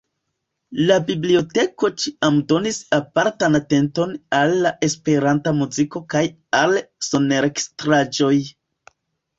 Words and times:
La 0.91 0.95
biblioteko 1.09 1.89
ĉiam 2.03 2.39
donis 2.53 2.79
apartan 2.99 3.59
atenton 3.61 4.17
al 4.41 4.55
la 4.65 4.73
esperanta 4.89 5.55
muziko 5.63 6.03
kaj 6.17 6.25
al 6.65 6.79
sonregistraĵoj. 7.13 8.35